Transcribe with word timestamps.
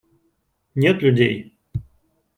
Нет 0.73 1.03
людей. 1.03 1.55